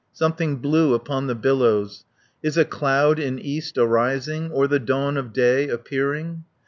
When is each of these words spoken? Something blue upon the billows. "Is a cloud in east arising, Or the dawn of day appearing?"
Something 0.13 0.55
blue 0.55 0.95
upon 0.95 1.27
the 1.27 1.35
billows. 1.35 2.05
"Is 2.41 2.57
a 2.57 2.65
cloud 2.65 3.19
in 3.19 3.37
east 3.37 3.77
arising, 3.77 4.49
Or 4.51 4.67
the 4.67 4.79
dawn 4.79 5.15
of 5.15 5.31
day 5.31 5.69
appearing?" 5.69 6.43